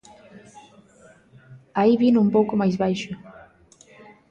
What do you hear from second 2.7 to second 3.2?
baixo.